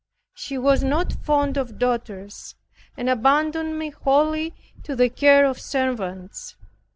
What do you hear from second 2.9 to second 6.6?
and abandoned me wholly to the care of servants.